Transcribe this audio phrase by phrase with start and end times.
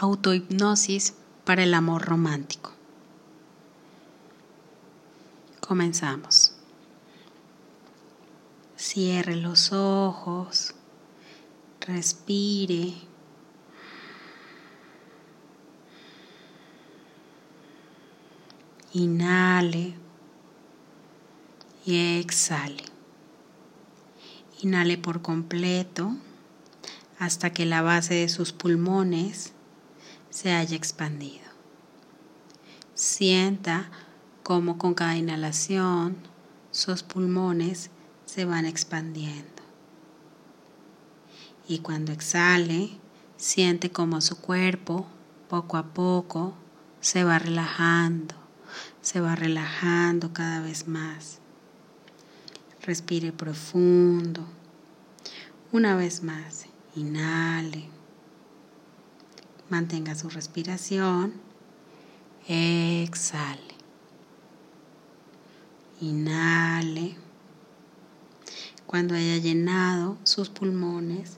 [0.00, 1.12] autohipnosis
[1.44, 2.72] para el amor romántico.
[5.60, 6.54] Comenzamos.
[8.76, 10.74] Cierre los ojos,
[11.80, 12.94] respire.
[18.94, 19.94] Inhale
[21.84, 22.84] y exhale.
[24.62, 26.16] Inhale por completo
[27.18, 29.52] hasta que la base de sus pulmones
[30.30, 31.50] se haya expandido.
[32.94, 33.90] Sienta
[34.42, 36.16] cómo con cada inhalación
[36.70, 37.90] sus pulmones
[38.24, 39.62] se van expandiendo.
[41.68, 42.90] Y cuando exhale,
[43.36, 45.06] siente cómo su cuerpo
[45.48, 46.54] poco a poco
[47.00, 48.34] se va relajando,
[49.00, 51.38] se va relajando cada vez más.
[52.82, 54.46] Respire profundo.
[55.72, 57.99] Una vez más, inhale.
[59.70, 61.32] Mantenga su respiración.
[62.48, 63.74] Exhale.
[66.00, 67.16] Inhale.
[68.86, 71.36] Cuando haya llenado sus pulmones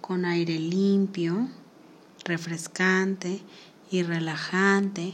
[0.00, 1.50] con aire limpio,
[2.24, 3.42] refrescante
[3.90, 5.12] y relajante,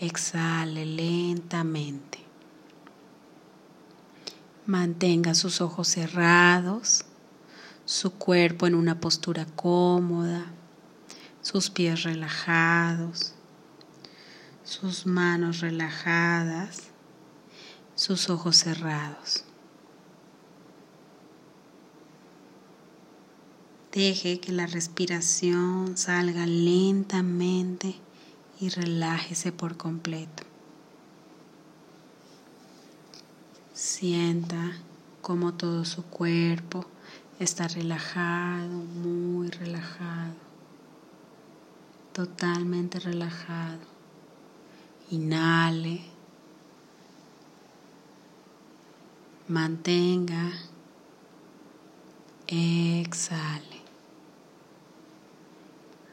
[0.00, 2.18] exhale lentamente.
[4.66, 7.04] Mantenga sus ojos cerrados,
[7.84, 10.52] su cuerpo en una postura cómoda,
[11.42, 13.34] sus pies relajados,
[14.64, 16.88] sus manos relajadas,
[17.94, 19.44] sus ojos cerrados.
[23.92, 27.96] Deje que la respiración salga lentamente
[28.60, 30.44] y relájese por completo.
[33.74, 34.76] Sienta
[35.22, 36.86] como todo su cuerpo
[37.40, 40.34] está relajado, muy relajado,
[42.12, 43.80] totalmente relajado.
[45.10, 46.02] Inhale,
[49.48, 50.52] mantenga,
[52.46, 53.80] exhale.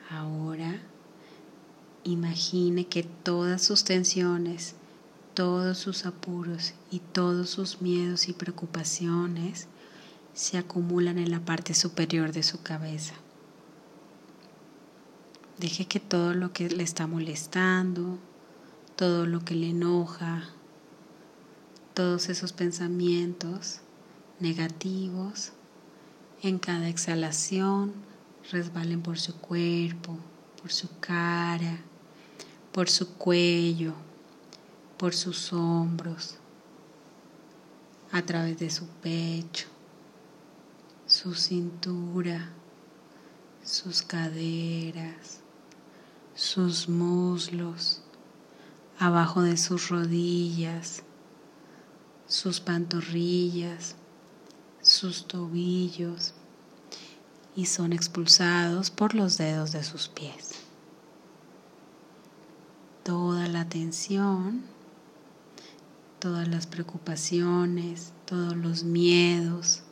[0.10, 0.82] Ahora
[2.04, 4.76] imagine que todas sus tensiones
[5.38, 9.68] todos sus apuros y todos sus miedos y preocupaciones
[10.34, 13.14] se acumulan en la parte superior de su cabeza.
[15.60, 18.20] Deje que todo lo que le está molestando,
[18.96, 20.50] todo lo que le enoja,
[21.96, 23.80] todos esos pensamientos
[24.40, 25.54] negativos,
[26.44, 27.94] en cada exhalación
[28.52, 30.20] resbalen por su cuerpo,
[30.62, 31.80] por su cara,
[32.72, 33.94] por su cuello,
[34.98, 36.36] por sus hombros,
[38.12, 39.66] a través de su pecho,
[41.08, 42.52] su cintura,
[43.64, 45.42] sus caderas,
[46.38, 48.02] sus muslos,
[48.98, 51.04] abajo de sus rodillas,
[52.28, 53.96] sus pantorrillas,
[54.82, 56.34] sus tobillos
[57.58, 60.52] y son expulsados por los dedos de sus pies.
[63.04, 64.78] Toda la tensión
[66.20, 69.84] todas las preocupaciones, todos los miedos,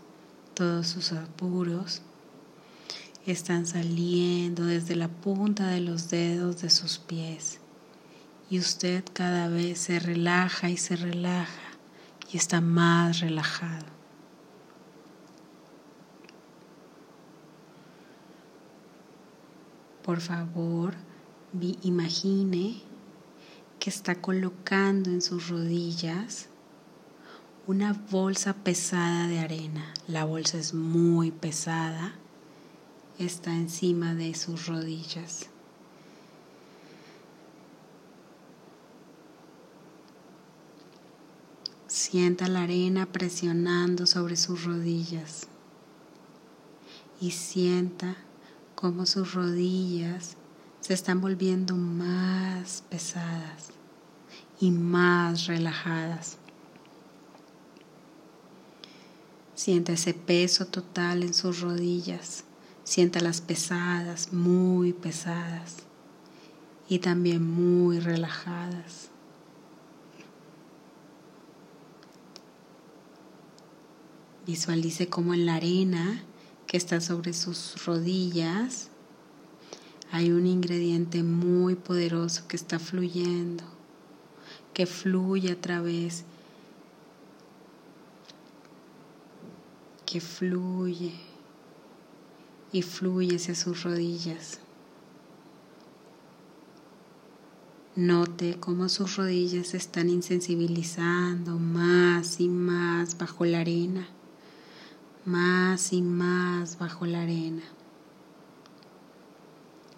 [0.54, 2.02] todos sus apuros
[3.32, 7.60] están saliendo desde la punta de los dedos de sus pies
[8.50, 11.62] y usted cada vez se relaja y se relaja
[12.32, 13.86] y está más relajado.
[20.04, 20.94] Por favor,
[21.82, 22.82] imagine
[23.80, 26.50] que está colocando en sus rodillas
[27.66, 29.92] una bolsa pesada de arena.
[30.08, 32.14] La bolsa es muy pesada,
[33.20, 35.48] está encima de sus rodillas.
[41.88, 45.48] Sienta la arena presionando sobre sus rodillas
[47.22, 48.18] y sienta
[48.76, 50.36] cómo sus rodillas
[50.82, 53.70] se están volviendo más pesadas
[54.60, 56.38] y más relajadas.
[59.56, 62.45] Sienta ese peso total en sus rodillas.
[62.86, 65.80] Sienta las pesadas, muy pesadas
[66.88, 69.10] y también muy relajadas.
[74.48, 76.24] Visualice como en la arena
[76.66, 78.90] que está sobre sus rodillas
[80.14, 83.76] hay un ingrediente muy poderoso que está fluyendo
[84.76, 86.26] que fluye a través,
[90.06, 91.14] que fluye
[92.76, 94.60] y fluye hacia sus rodillas.
[97.96, 104.10] Note cómo sus rodillas se están insensibilizando más y más bajo la arena,
[105.24, 107.64] más y más bajo la arena.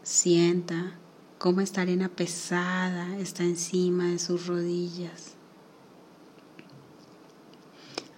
[0.04, 1.00] Sienta
[1.40, 5.34] cómo esta arena pesada está encima de sus rodillas.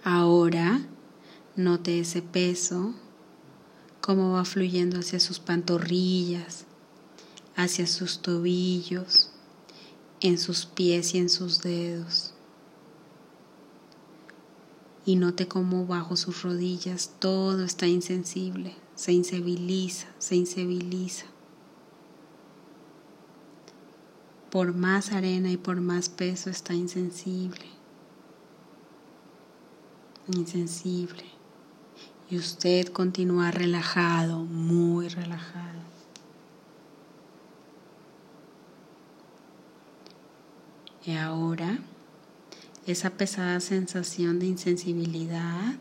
[0.04, 0.82] Ahora
[1.56, 2.92] note ese peso,
[4.10, 6.64] cómo va fluyendo hacia sus pantorrillas,
[7.54, 9.30] hacia sus tobillos,
[10.20, 12.34] en sus pies y en sus dedos.
[15.06, 21.26] Y note cómo bajo sus rodillas todo está insensible, se insensibiliza, se insensibiliza.
[24.50, 27.66] Por más arena y por más peso está insensible.
[30.34, 31.39] Insensible.
[32.30, 35.80] Y usted continúa relajado, muy relajado.
[41.04, 41.78] Y ahora
[42.86, 45.74] esa pesada sensación de insensibilidad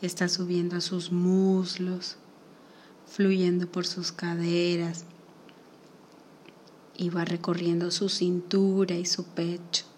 [0.00, 2.16] está subiendo a sus muslos,
[3.06, 5.04] fluyendo por sus caderas
[6.96, 9.89] y va recorriendo su cintura y su pecho.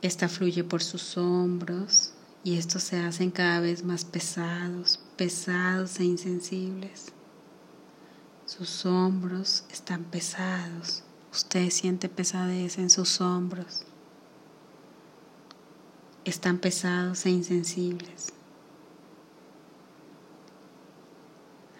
[0.00, 2.12] Esta fluye por sus hombros
[2.44, 7.12] y estos se hacen cada vez más pesados, pesados e insensibles.
[8.46, 11.02] Sus hombros están pesados.
[11.32, 13.84] Usted siente pesadez en sus hombros.
[16.24, 18.32] Están pesados e insensibles.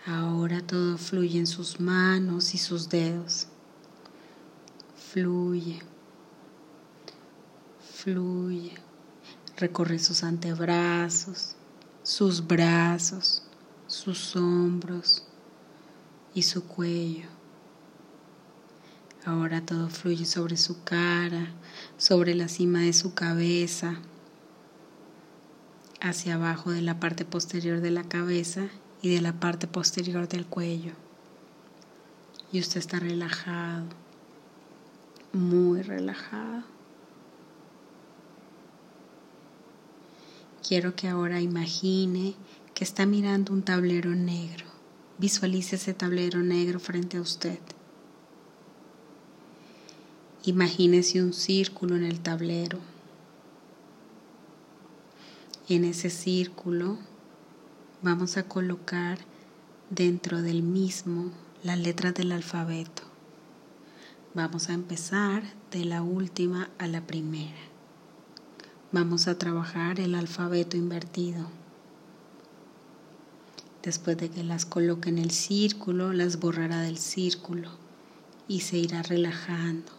[0.07, 3.47] Ahora todo fluye en sus manos y sus dedos.
[5.13, 5.83] Fluye.
[7.99, 8.75] Fluye.
[9.57, 11.57] Recorre sus antebrazos,
[12.05, 13.43] sus brazos,
[13.89, 15.25] sus hombros
[16.33, 17.27] y su cuello.
[19.25, 21.49] Ahora todo fluye sobre su cara,
[21.97, 23.97] sobre la cima de su cabeza,
[26.01, 28.69] hacia abajo de la parte posterior de la cabeza
[29.03, 30.93] y de la parte posterior del cuello.
[32.53, 33.87] Y usted está relajado,
[35.33, 36.78] muy relajado.
[40.67, 42.35] Quiero que ahora imagine
[42.75, 44.67] que está mirando un tablero negro.
[45.19, 47.59] Visualice ese tablero negro frente a usted.
[50.45, 52.79] Imagínese un círculo en el tablero.
[55.69, 56.99] En ese círculo
[58.03, 59.19] vamos a colocar
[59.91, 61.31] dentro del mismo
[61.63, 63.03] las letras del alfabeto.
[64.35, 67.68] Vamos a empezar de la última a la primera.
[68.91, 71.47] Vamos a trabajar el alfabeto invertido.
[73.83, 77.71] Después de que las coloque en el círculo, las borrará del círculo
[78.49, 79.93] y se irá relajando.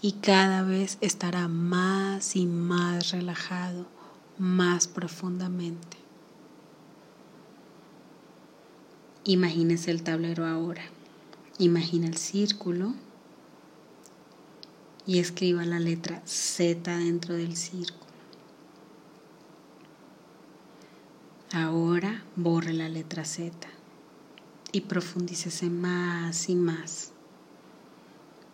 [0.00, 3.86] Y cada vez estará más y más relajado,
[4.38, 5.96] más profundamente.
[9.22, 10.82] Imagínese el tablero ahora.
[11.58, 12.94] Imagina el círculo
[15.06, 18.01] y escriba la letra Z dentro del círculo.
[21.54, 23.68] Ahora borre la letra Z
[24.72, 27.12] y profundícese más y más.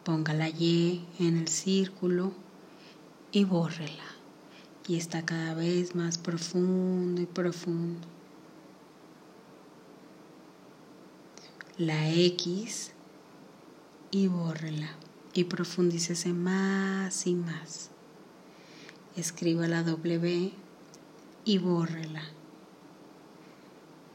[0.02, 2.32] Ponga la Y en el círculo
[3.30, 4.02] y bórrela.
[4.88, 8.08] Y está cada vez más profundo y profundo.
[11.76, 12.94] La X
[14.10, 14.90] y bórrela.
[15.34, 17.90] Y profundícese más y más.
[19.14, 20.52] Escriba la W
[21.44, 22.37] y bórrela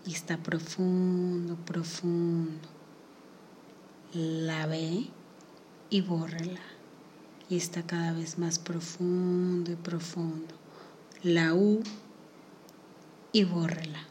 [0.06, 2.68] y está profundo, profundo.
[4.14, 5.08] La ve
[5.90, 6.62] y bórrela
[7.50, 10.56] y está cada vez más profundo y profundo.
[11.24, 11.82] La U
[13.32, 14.04] y bórrela.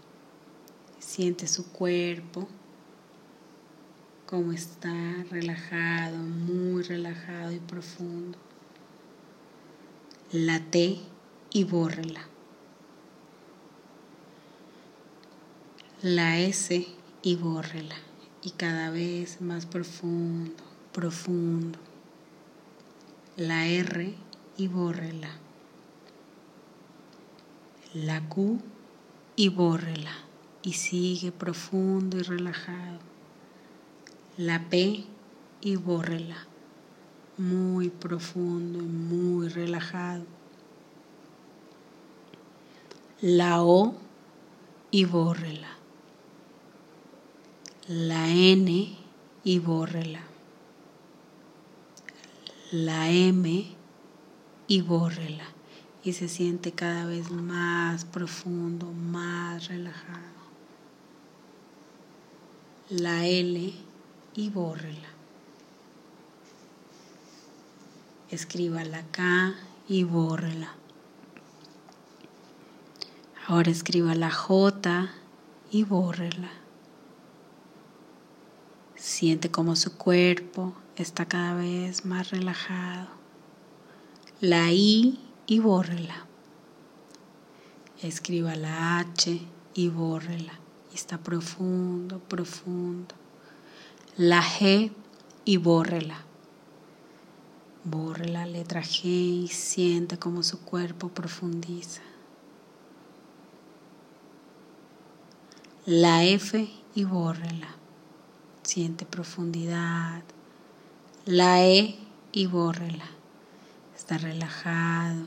[0.99, 2.49] Siente su cuerpo,
[4.27, 4.95] como está
[5.31, 8.39] relajado, muy relajado y profundo.
[10.33, 11.01] La T
[11.53, 12.32] y bórrela.
[16.03, 16.85] La S
[17.23, 17.95] y bórrela.
[18.43, 21.79] Y cada vez más profundo, profundo.
[23.37, 24.13] La R
[24.57, 25.31] y bórrela.
[27.95, 28.59] La Q
[29.37, 30.11] y bórrela.
[30.63, 32.99] Y sigue profundo y relajado.
[34.37, 35.05] La P
[35.61, 36.49] y bórrela.
[37.39, 40.25] Muy profundo y muy relajado.
[43.21, 43.95] La O
[44.91, 45.82] y bórrela
[47.89, 48.97] la N
[49.43, 50.21] y bórrela.
[52.71, 53.75] La M
[54.69, 55.45] y bórrela.
[56.05, 60.21] Y se siente cada vez más profundo, más relajado.
[62.89, 63.73] La L
[64.35, 65.09] y bórrela.
[68.31, 69.55] Escriba la K
[69.89, 70.75] y bórrela.
[73.49, 75.11] Ahora escriba la J
[75.73, 76.62] y bórrela.
[79.03, 83.09] Siente como su cuerpo está cada vez más relajado.
[84.41, 85.19] La I
[85.49, 86.25] y bórrela.
[88.01, 89.41] Escriba la H
[89.75, 90.53] y bórrela.
[90.95, 93.17] Está profundo, profundo.
[94.17, 94.93] La G
[95.45, 96.25] y bórrela.
[97.83, 102.03] Borre la letra G y siente como su cuerpo profundiza.
[105.87, 107.82] La F y bórrela.
[108.63, 110.23] Siente profundidad.
[111.27, 111.99] La E
[112.31, 113.07] y bórrela.
[113.97, 115.27] Está relajado.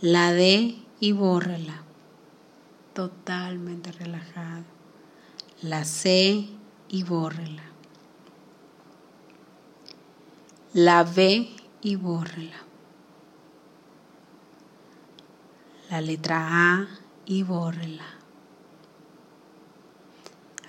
[0.00, 1.82] La D y bórrela.
[2.92, 4.64] Totalmente relajado.
[5.62, 6.46] La C
[6.88, 7.64] y bórrela.
[10.74, 11.48] La V
[11.80, 12.56] y bórrela.
[15.90, 16.88] La letra A
[17.24, 18.23] y bórrela.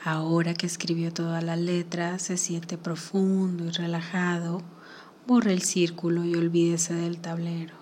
[0.05, 4.61] Ahora que escribió todas las letras, se siente profundo y relajado,
[5.25, 7.73] borre el círculo y olvídese del tablero.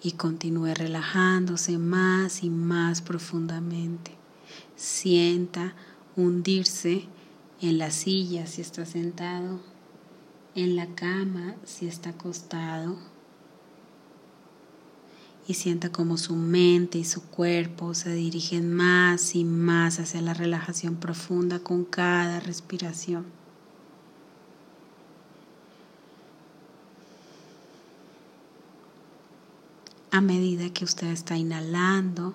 [0.00, 4.12] Y continúe relajándose más y más profundamente.
[4.76, 5.74] Sienta
[6.14, 7.08] hundirse
[7.60, 9.58] en la silla si está sentado,
[10.54, 12.96] en la cama si está acostado
[15.48, 20.34] y sienta como su mente y su cuerpo se dirigen más y más hacia la
[20.34, 23.24] relajación profunda con cada respiración.
[30.10, 32.34] A medida que usted está inhalando,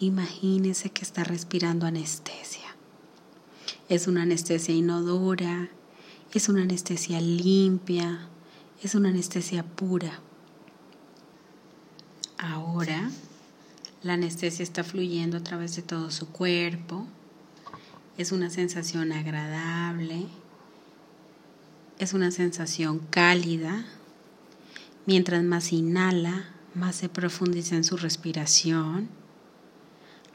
[0.00, 2.74] imagínese que está respirando anestesia.
[3.88, 5.70] Es una anestesia inodora,
[6.32, 8.26] es una anestesia limpia,
[8.82, 10.20] es una anestesia pura.
[12.42, 13.08] Ahora
[14.02, 17.06] la anestesia está fluyendo a través de todo su cuerpo.
[18.18, 20.26] Es una sensación agradable.
[22.00, 23.86] Es una sensación cálida.
[25.06, 29.08] Mientras más inhala, más se profundiza en su respiración,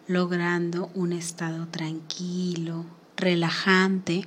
[0.07, 2.85] logrando un estado tranquilo,
[3.17, 4.25] relajante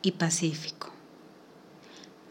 [0.00, 0.90] y pacífico.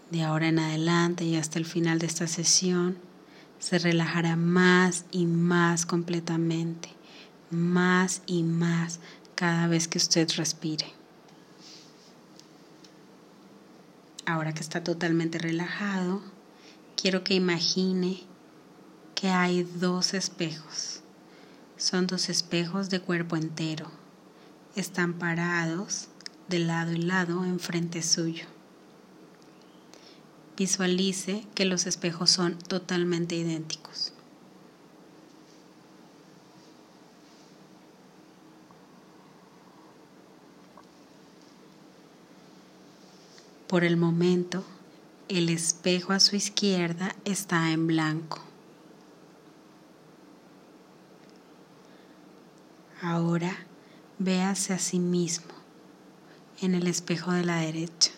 [0.09, 2.97] De ahora en adelante y hasta el final de esta sesión,
[3.63, 6.89] se relajará más y más completamente,
[7.49, 8.99] más y más
[9.35, 10.91] cada vez que usted respire.
[14.25, 16.21] Ahora que está totalmente relajado,
[16.97, 18.23] quiero que imagine
[19.15, 20.99] que hay dos espejos.
[21.77, 23.89] Son dos espejos de cuerpo entero.
[24.75, 26.09] Están parados
[26.49, 28.52] de lado y lado enfrente suyo.
[30.55, 34.13] Visualice que los espejos son totalmente idénticos.
[43.67, 44.63] Por el momento,
[45.29, 48.39] el espejo a su izquierda está en blanco.
[53.01, 53.65] Ahora
[54.19, 55.53] véase a sí mismo
[56.61, 58.11] en el espejo de la derecha.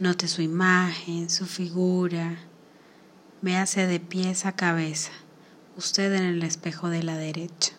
[0.00, 2.36] Note su imagen, su figura.
[3.42, 5.12] Véase de pies a cabeza,
[5.76, 7.74] usted en el espejo de la derecha.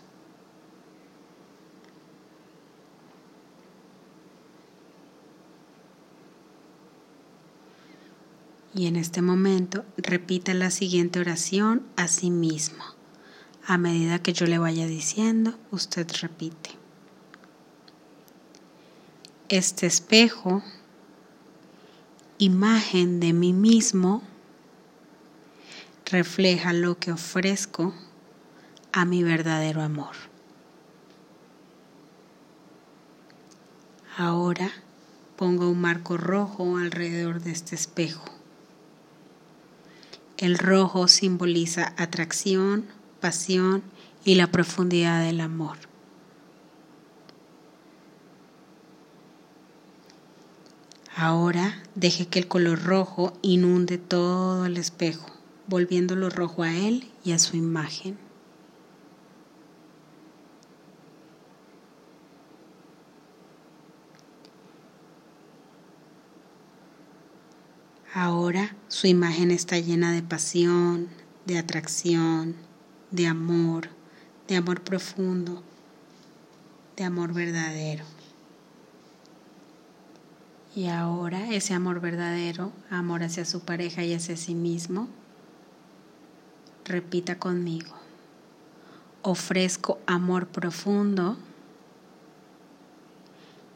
[8.74, 12.84] Y en este momento repita la siguiente oración a sí mismo.
[13.67, 16.72] A medida que yo le vaya diciendo, usted repite.
[19.50, 20.63] Este espejo
[22.37, 24.21] imagen de mí mismo
[26.05, 27.93] refleja lo que ofrezco
[28.91, 30.15] a mi verdadero amor.
[34.17, 34.71] Ahora
[35.35, 38.23] pongo un marco rojo alrededor de este espejo.
[40.37, 42.85] El rojo simboliza atracción,
[43.19, 43.83] pasión
[44.23, 45.77] y la profundidad del amor.
[51.17, 55.31] Ahora deje que el color rojo inunde todo el espejo,
[55.65, 58.17] volviéndolo rojo a él y a su imagen.
[68.13, 71.07] Ahora su imagen está llena de pasión,
[71.45, 72.57] de atracción,
[73.12, 73.88] de amor,
[74.50, 75.63] de amor profundo,
[76.98, 78.03] de amor verdadero.
[80.75, 85.08] Y ahora ese amor verdadero, amor hacia su pareja y hacia sí mismo,
[86.84, 87.96] repita conmigo.
[89.22, 91.38] Ofrezco amor profundo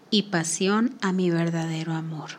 [0.09, 2.31] y pasión a mi verdadero amor.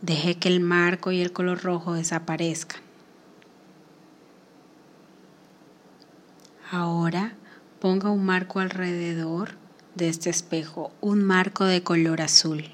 [0.00, 2.80] Deje que el marco y el color rojo desaparezcan.
[6.70, 7.34] Ahora
[7.80, 9.63] ponga un marco alrededor
[9.94, 12.64] de este espejo, un marco de color azul.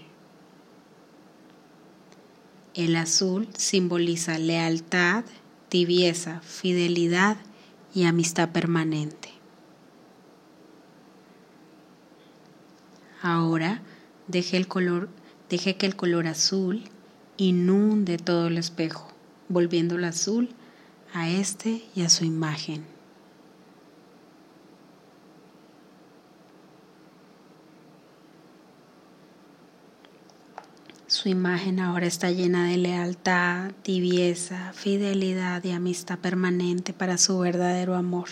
[2.75, 5.25] El azul simboliza lealtad,
[5.69, 7.37] tibieza, fidelidad
[7.95, 9.31] y amistad permanente.
[13.23, 13.83] Ahora
[14.29, 15.09] deje, el color,
[15.51, 16.85] deje que el color azul
[17.37, 19.09] inunde todo el espejo,
[19.49, 20.51] volviéndolo azul
[21.13, 22.85] a este y a su imagen.
[31.21, 37.95] Su imagen ahora está llena de lealtad, tibieza, fidelidad y amistad permanente para su verdadero
[37.95, 38.31] amor.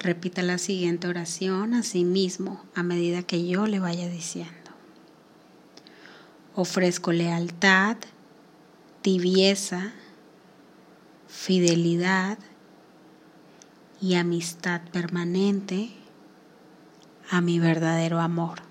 [0.00, 4.72] Repita la siguiente oración a sí mismo a medida que yo le vaya diciendo.
[6.56, 7.98] Ofrezco lealtad,
[9.00, 9.92] tibieza,
[11.28, 12.36] fidelidad
[14.00, 15.90] y amistad permanente
[17.30, 18.67] a mi verdadero amor.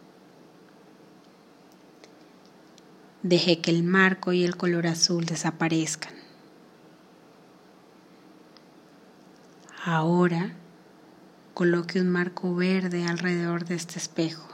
[3.30, 6.14] Deje que el marco y el color azul desaparezcan.
[9.84, 10.54] Ahora
[11.54, 14.48] coloque un marco verde alrededor de este espejo.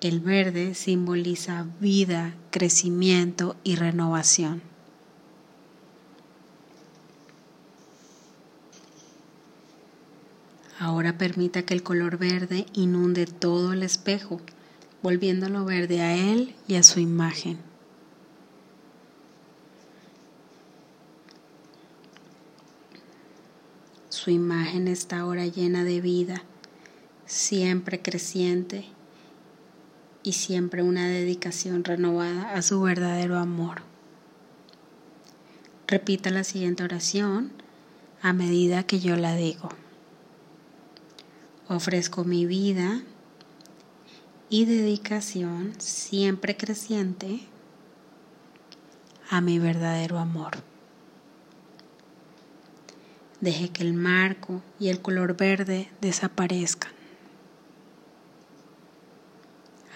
[0.00, 4.60] El verde simboliza vida, crecimiento y renovación.
[10.80, 14.40] Ahora permita que el color verde inunde todo el espejo,
[15.02, 17.58] volviéndolo verde a él y a su imagen.
[24.08, 26.42] Su imagen está ahora llena de vida,
[27.26, 28.86] siempre creciente
[30.22, 33.82] y siempre una dedicación renovada a su verdadero amor.
[35.86, 37.52] Repita la siguiente oración
[38.20, 39.68] a medida que yo la digo.
[41.68, 43.02] Ofrezco mi vida
[44.50, 47.40] y dedicación siempre creciente
[49.30, 50.52] a mi verdadero amor.
[53.40, 56.92] Deje que el marco y el color verde desaparezcan.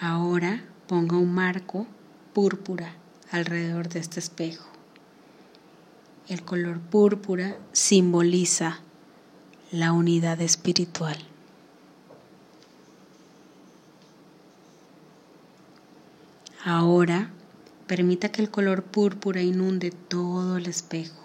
[0.00, 1.86] Ahora ponga un marco
[2.34, 2.94] púrpura
[3.30, 4.68] alrededor de este espejo.
[6.28, 8.80] El color púrpura simboliza
[9.70, 11.16] la unidad espiritual.
[16.64, 17.30] Ahora
[17.88, 21.20] permita que el color púrpura inunde todo el espejo,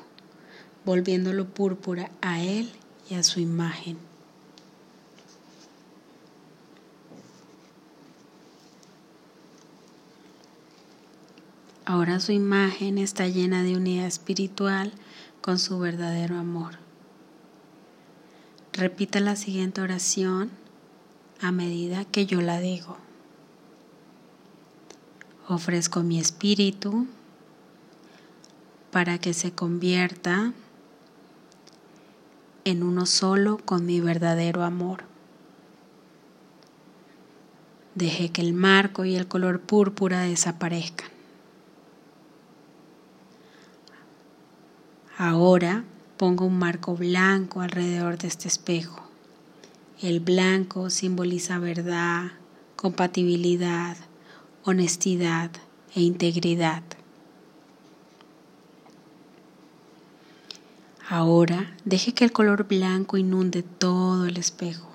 [0.84, 2.72] volviéndolo púrpura a él
[3.08, 4.00] y a su imagen.
[11.86, 14.92] Ahora su imagen está llena de unidad espiritual
[15.42, 16.80] con su verdadero amor.
[18.74, 20.50] Repita la siguiente oración
[21.40, 23.07] a medida que yo la digo.
[25.50, 27.08] Ofrezco mi espíritu
[28.92, 30.52] para que se convierta
[32.66, 35.04] en uno solo con mi verdadero amor.
[37.96, 41.10] Deje que el marco y el color púrpura desaparezcan.
[45.18, 45.86] Ahora
[46.18, 49.02] pongo un marco blanco alrededor de este espejo.
[50.02, 52.34] El blanco simboliza verdad,
[52.76, 53.96] compatibilidad,
[54.70, 55.50] honestidad
[55.96, 56.84] e integridad.
[61.08, 64.90] Ahora deje que el color blanco inunde todo el espejo,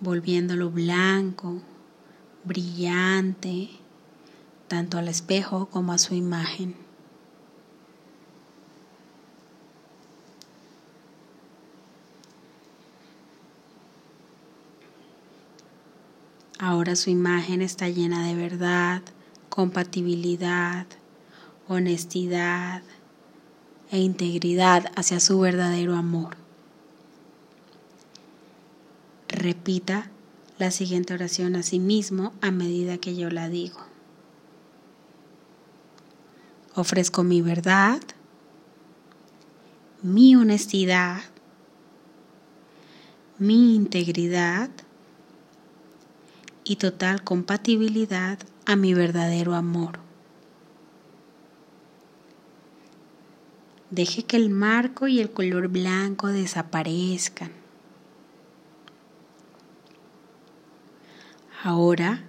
[0.00, 1.62] volviéndolo blanco,
[2.44, 3.70] brillante,
[4.68, 6.83] tanto al espejo como a su imagen.
[16.66, 19.02] Ahora su imagen está llena de verdad,
[19.50, 20.86] compatibilidad,
[21.68, 22.82] honestidad
[23.90, 26.38] e integridad hacia su verdadero amor.
[29.28, 30.10] Repita
[30.56, 33.80] la siguiente oración a sí mismo a medida que yo la digo.
[36.74, 38.00] Ofrezco mi verdad,
[40.00, 41.20] mi honestidad,
[43.38, 44.70] mi integridad
[46.64, 49.98] y total compatibilidad a mi verdadero amor.
[53.90, 57.52] Deje que el marco y el color blanco desaparezcan.
[61.62, 62.24] Ahora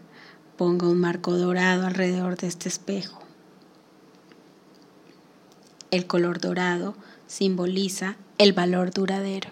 [0.58, 3.19] ponga un marco dorado alrededor de este espejo.
[5.91, 6.95] El color dorado
[7.28, 9.50] simboliza el valor duradero.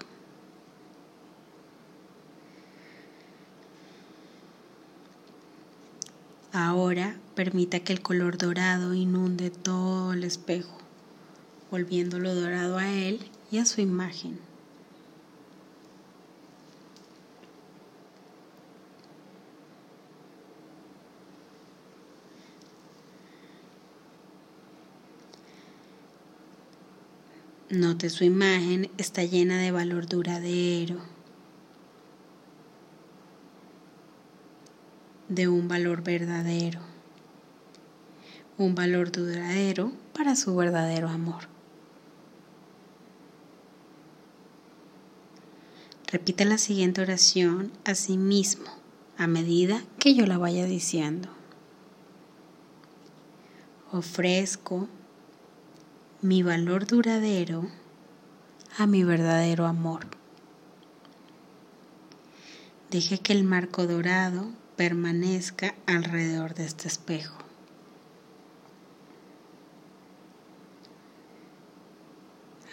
[6.55, 10.77] Ahora permita que el color dorado inunde todo el espejo,
[11.71, 14.39] volviéndolo dorado a él y a su imagen.
[27.71, 31.01] Note su imagen está llena de valor duradero,
[35.33, 36.79] de un valor verdadero,
[38.57, 41.47] un valor duradero para su verdadero amor.
[46.11, 48.69] Repita la siguiente oración a sí mismo
[49.17, 51.29] a medida que yo la vaya diciendo.
[53.91, 54.87] Ofrezco
[56.21, 57.67] mi valor duradero
[58.77, 60.05] a mi verdadero amor.
[62.91, 67.37] Deje que el marco dorado permanezca alrededor de este espejo.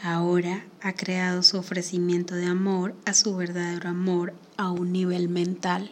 [0.03, 5.91] Ahora ha creado su ofrecimiento de amor a su verdadero amor a un nivel mental.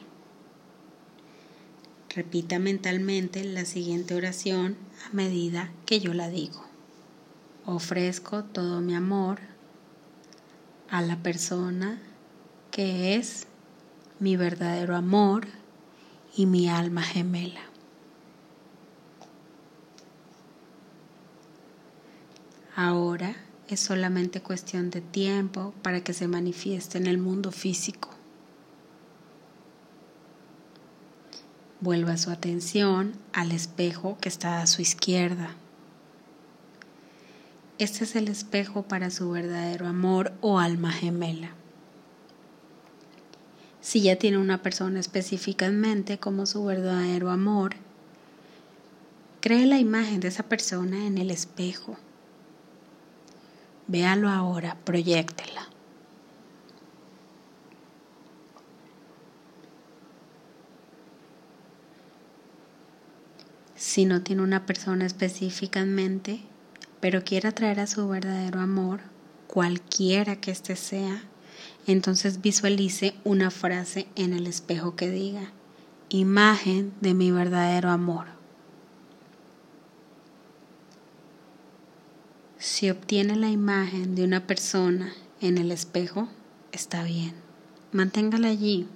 [2.09, 6.65] Repita mentalmente la siguiente oración a medida que yo la digo.
[7.67, 9.41] Ofrezco todo mi amor
[10.89, 12.01] a la persona
[12.71, 13.47] que es
[14.21, 15.58] mi verdadero amor
[16.37, 17.61] y mi alma gemela.
[22.77, 23.35] Ahora
[23.69, 28.11] es solamente cuestión de tiempo para que se manifieste en el mundo físico.
[31.81, 35.57] Vuelva su atención al espejo que está a su izquierda.
[37.79, 41.51] Este es el espejo para su verdadero amor o alma gemela.
[43.89, 47.71] Si ya tiene una persona específicamente como su verdadero amor,
[49.41, 51.97] cree la imagen de esa persona en el espejo.
[53.87, 55.71] Véalo ahora, proyectela.
[63.75, 66.43] Si no tiene una persona específicamente,
[67.01, 69.01] pero quiere atraer a su verdadero amor,
[69.47, 71.23] cualquiera que éste sea,
[71.93, 75.53] entonces visualice una frase en el espejo que diga,
[76.11, 78.27] imagen de mi verdadero amor.
[82.59, 86.29] Si obtiene la imagen de una persona en el espejo,
[86.73, 87.35] está bien.
[87.93, 88.87] Manténgala allí,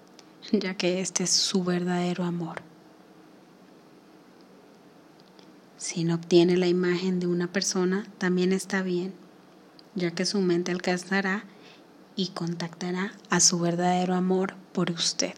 [0.52, 2.62] ya que este es su verdadero amor.
[5.76, 9.12] Si no obtiene la imagen de una persona, también está bien,
[9.94, 11.44] ya que su mente alcanzará
[12.18, 15.36] y contactará a su verdadero amor por usted.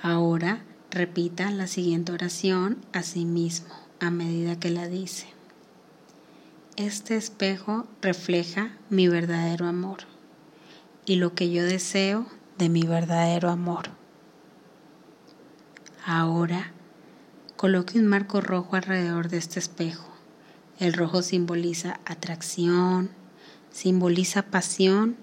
[0.00, 5.26] Ahora repita la siguiente oración a sí mismo a medida que la dice.
[6.76, 9.98] Este espejo refleja mi verdadero amor
[11.04, 12.26] y lo que yo deseo
[12.58, 13.88] de mi verdadero amor.
[16.06, 16.70] Ahora
[17.64, 20.06] coloque un marco rojo alrededor de este espejo.
[20.78, 23.08] El rojo simboliza atracción,
[23.70, 25.16] simboliza pasión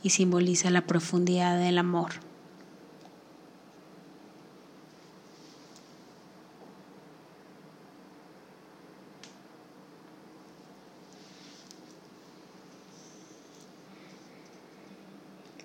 [0.00, 2.12] y simboliza la profundidad del amor.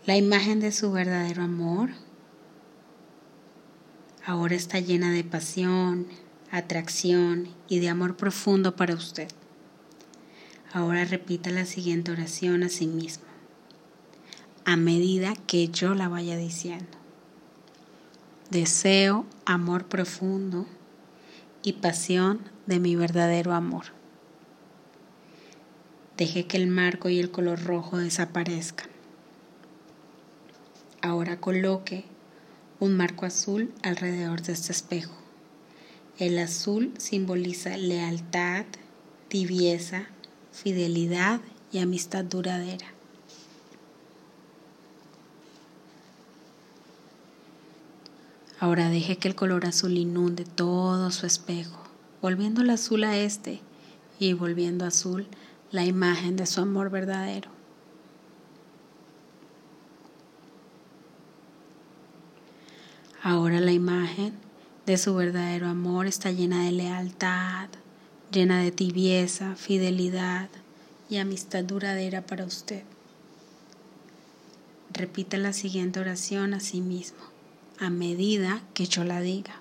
[0.07, 1.91] La imagen de su verdadero amor
[4.25, 6.07] ahora está llena de pasión,
[6.51, 9.27] atracción y de amor profundo para usted.
[10.73, 13.25] Ahora repita la siguiente oración a sí mismo,
[14.65, 16.97] a medida que yo la vaya diciendo.
[18.49, 20.65] Deseo amor profundo
[21.61, 23.85] y pasión de mi verdadero amor.
[26.17, 28.89] Deje que el marco y el color rojo desaparezcan.
[31.01, 32.05] Ahora coloque
[32.79, 35.15] un marco azul alrededor de este espejo.
[36.17, 38.65] El azul simboliza lealtad,
[39.27, 40.07] tibieza,
[40.51, 42.88] fidelidad y amistad duradera.
[48.59, 51.83] Ahora deje que el color azul inunde todo su espejo,
[52.21, 53.59] volviendo el azul a este
[54.17, 55.27] y volviendo azul
[55.71, 57.54] la imagen de su amor verdadero.
[63.25, 64.33] Ahora la imagen
[64.85, 67.69] de su verdadero amor está llena de lealtad,
[68.31, 70.47] llena de tibieza, fidelidad
[71.09, 72.83] y amistad duradera para usted.
[74.93, 77.17] Repita la siguiente oración a sí mismo,
[77.79, 79.55] a medida que yo la diga.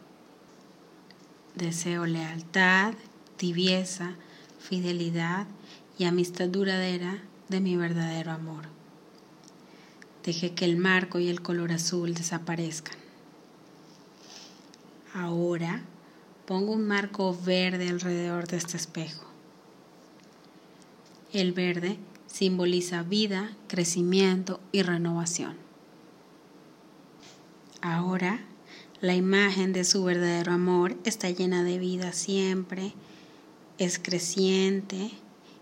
[1.55, 2.93] Deseo lealtad,
[3.39, 4.17] tibieza,
[4.59, 5.47] fidelidad
[5.97, 8.67] y amistad duradera de mi verdadero amor.
[10.23, 13.04] Deje que el marco y el color azul desaparezcan.
[15.15, 15.85] Ahora
[16.45, 19.25] pongo un marco verde alrededor de este espejo.
[21.33, 25.57] El verde simboliza vida, crecimiento y renovación.
[27.81, 28.41] Ahora
[29.01, 32.93] la imagen de su verdadero amor está llena de vida siempre,
[33.79, 35.13] es creciente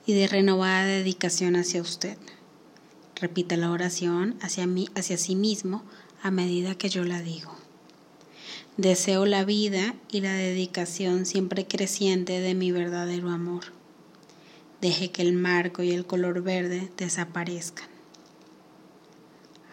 [0.07, 2.17] y de renovada dedicación hacia usted.
[3.17, 5.83] Repita la oración hacia, mí, hacia sí mismo
[6.23, 7.62] a medida que yo la digo.
[8.79, 13.65] Deseo la vida y la dedicación siempre creciente de mi verdadero amor.
[14.81, 17.91] Deje que el marco y el color verde desaparezcan.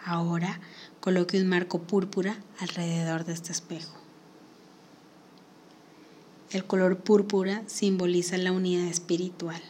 [0.04, 0.60] Ahora
[1.00, 3.96] coloque un marco púrpura alrededor de este espejo.
[6.52, 9.62] El color púrpura simboliza la unidad espiritual.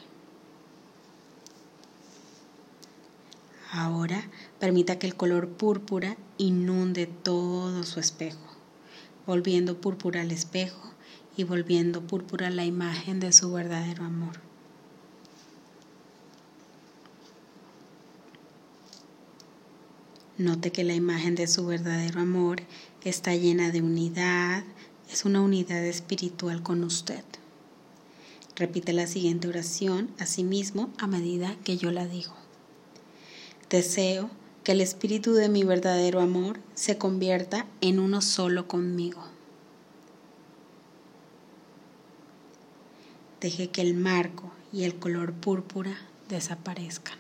[3.72, 4.28] Ahora
[4.60, 8.49] permita que el color púrpura inunde todo su espejo
[9.30, 10.92] volviendo púrpura al espejo
[11.38, 14.40] y volviendo púrpura la imagen de su verdadero amor.
[20.40, 22.64] Note que la imagen de su verdadero amor
[23.04, 24.64] está llena de unidad,
[25.12, 27.24] es una unidad espiritual con usted.
[28.56, 32.34] Repite la siguiente oración a sí mismo a medida que yo la digo.
[33.70, 34.32] Deseo
[34.70, 39.24] que el espíritu de mi verdadero amor se convierta en uno solo conmigo.
[43.42, 47.18] Deje que el marco y el color púrpura desaparezcan.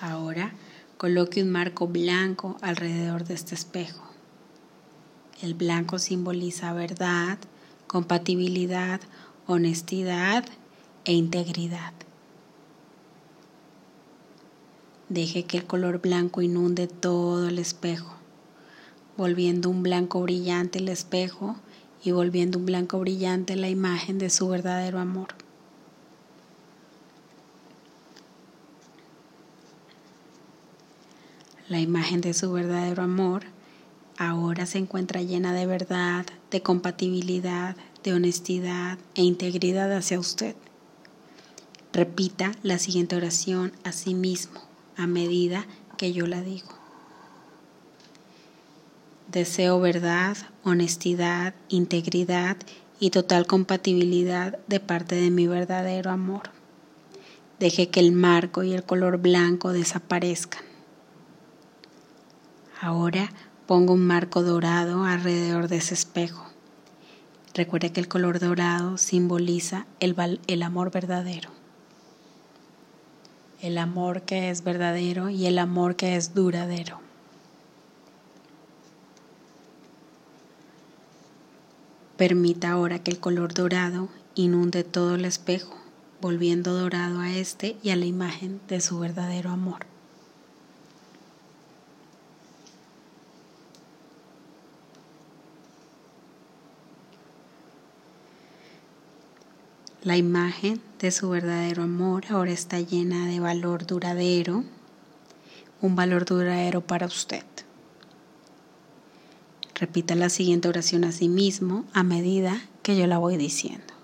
[0.00, 0.52] Ahora
[0.98, 4.08] coloque un marco blanco alrededor de este espejo.
[5.42, 7.38] El blanco simboliza verdad,
[7.88, 9.00] compatibilidad,
[9.48, 10.44] honestidad
[11.04, 11.92] e integridad.
[15.12, 18.14] Deje que el color blanco inunde todo el espejo,
[19.18, 21.56] volviendo un blanco brillante el espejo
[22.02, 25.28] y volviendo un blanco brillante la imagen de su verdadero amor.
[31.68, 33.42] La imagen de su verdadero amor
[34.16, 40.56] ahora se encuentra llena de verdad, de compatibilidad, de honestidad e integridad hacia usted.
[41.92, 46.68] Repita la siguiente oración a sí mismo a medida que yo la digo.
[49.30, 52.56] Deseo verdad, honestidad, integridad
[53.00, 56.50] y total compatibilidad de parte de mi verdadero amor.
[57.58, 60.64] Deje que el marco y el color blanco desaparezcan.
[62.80, 63.32] Ahora
[63.66, 66.46] pongo un marco dorado alrededor de ese espejo.
[67.54, 71.61] Recuerde que el color dorado simboliza el, el amor verdadero
[73.62, 77.00] el amor que es verdadero y el amor que es duradero.
[82.16, 85.76] Permita ahora que el color dorado inunde todo el espejo,
[86.20, 89.91] volviendo dorado a este y a la imagen de su verdadero amor.
[100.04, 104.64] La imagen de su verdadero amor ahora está llena de valor duradero,
[105.80, 107.44] un valor duradero para usted.
[109.76, 113.94] Repita la siguiente oración a sí mismo a medida que yo la voy diciendo.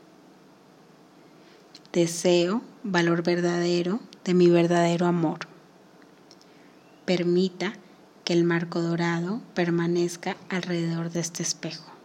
[1.92, 5.48] Deseo valor verdadero de mi verdadero amor.
[7.06, 7.72] Permita
[8.22, 11.97] que el marco dorado permanezca alrededor de este espejo.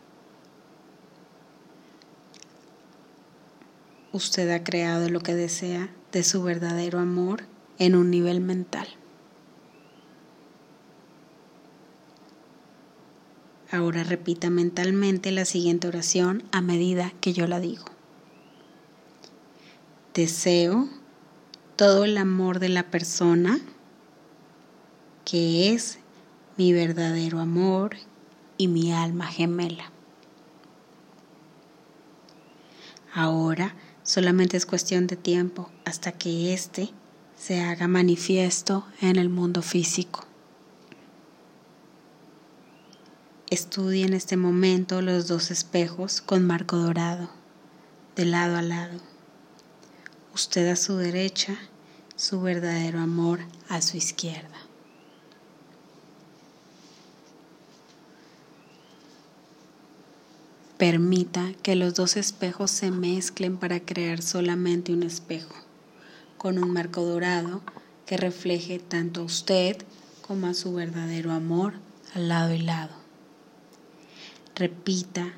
[4.13, 7.43] Usted ha creado lo que desea de su verdadero amor
[7.80, 8.88] en un nivel mental.
[13.71, 17.86] Ahora repita mentalmente la siguiente oración a medida que yo la digo.
[20.13, 20.88] Deseo
[21.76, 23.60] todo el amor de la persona
[25.26, 25.97] que es
[26.56, 27.95] mi verdadero amor
[28.60, 29.91] y mi alma gemela.
[33.12, 36.92] Ahora solamente es cuestión de tiempo hasta que éste
[37.38, 40.26] se haga manifiesto en el mundo físico.
[43.50, 47.30] Estudie en este momento los dos espejos con marco dorado,
[48.16, 49.00] de lado a lado.
[50.34, 51.58] Usted a su derecha,
[52.16, 54.58] su verdadero amor a su izquierda.
[60.84, 65.56] Permita que los dos espejos se mezclen para crear solamente un espejo,
[66.38, 67.62] con un marco dorado
[68.06, 69.78] que refleje tanto a usted
[70.28, 71.76] como a su verdadero amor
[72.13, 72.93] al lado y lado.
[74.56, 75.32] Repita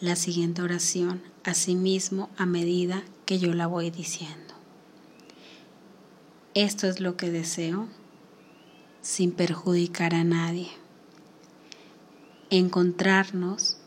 [0.00, 4.54] la siguiente oración a sí mismo a medida que yo la voy diciendo.
[6.54, 7.86] Esto es lo que deseo
[9.00, 10.70] sin perjudicar a nadie.
[12.50, 13.77] Encontrarnos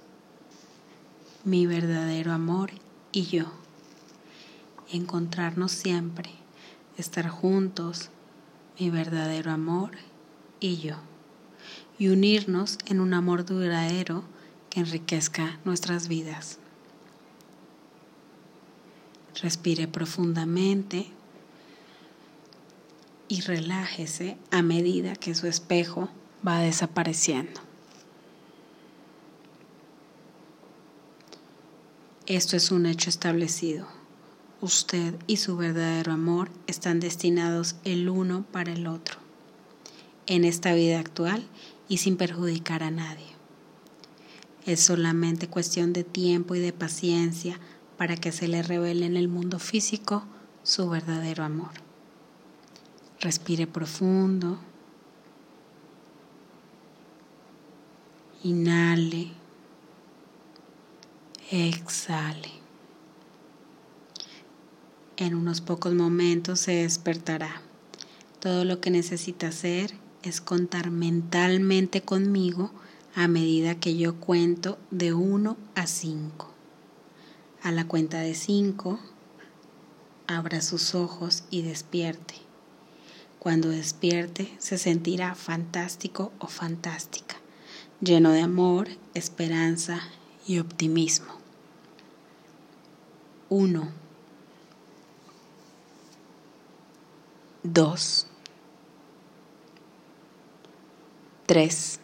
[1.43, 2.71] mi verdadero amor
[3.11, 3.45] y yo.
[4.91, 6.29] Encontrarnos siempre,
[6.97, 8.09] estar juntos,
[8.79, 9.91] mi verdadero amor
[10.59, 10.97] y yo.
[11.97, 14.23] Y unirnos en un amor duradero
[14.69, 16.57] que enriquezca nuestras vidas.
[19.41, 21.07] Respire profundamente
[23.27, 26.09] y relájese a medida que su espejo
[26.45, 27.70] va desapareciendo.
[32.27, 33.87] Esto es un hecho establecido.
[34.61, 39.17] Usted y su verdadero amor están destinados el uno para el otro,
[40.27, 41.43] en esta vida actual
[41.89, 43.25] y sin perjudicar a nadie.
[44.67, 47.59] Es solamente cuestión de tiempo y de paciencia
[47.97, 50.23] para que se le revele en el mundo físico
[50.61, 51.71] su verdadero amor.
[53.19, 54.59] Respire profundo.
[58.43, 59.40] Inhale.
[61.53, 62.49] Exhale.
[65.17, 67.61] En unos pocos momentos se despertará.
[68.39, 72.71] Todo lo que necesita hacer es contar mentalmente conmigo
[73.15, 76.49] a medida que yo cuento de 1 a 5.
[77.63, 78.97] A la cuenta de 5,
[80.27, 82.35] abra sus ojos y despierte.
[83.39, 87.35] Cuando despierte se sentirá fantástico o fantástica,
[87.99, 89.99] lleno de amor, esperanza
[90.47, 91.40] y optimismo.
[93.53, 93.91] 1,
[97.63, 98.27] 2,
[101.47, 101.99] 3,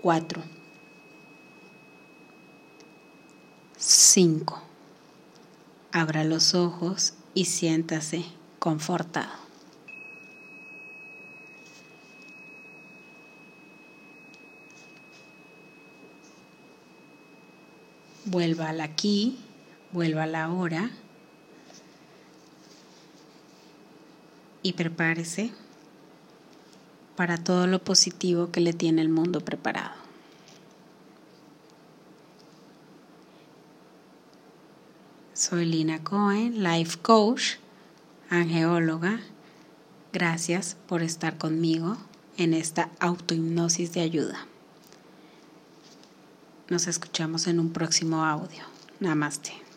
[0.00, 0.42] 4,
[3.76, 4.62] 5.
[5.92, 8.24] Abra los ojos y siéntase
[8.58, 9.47] confortado.
[18.28, 19.38] Vuelva al aquí,
[19.92, 20.90] vuelva a la hora
[24.62, 25.50] y prepárese
[27.16, 29.96] para todo lo positivo que le tiene el mundo preparado.
[35.32, 37.58] Soy Lina Cohen, life coach,
[38.28, 39.20] angeóloga.
[40.12, 41.96] Gracias por estar conmigo
[42.36, 44.47] en esta autohipnosis de ayuda.
[46.68, 48.62] Nos escuchamos en un próximo audio.
[49.00, 49.67] Namaste.